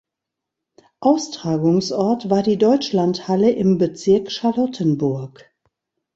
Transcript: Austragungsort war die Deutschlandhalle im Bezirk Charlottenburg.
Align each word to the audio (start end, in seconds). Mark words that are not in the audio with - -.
Austragungsort 1.01 2.31
war 2.31 2.41
die 2.41 2.57
Deutschlandhalle 2.57 3.51
im 3.51 3.77
Bezirk 3.77 4.31
Charlottenburg. 4.31 5.53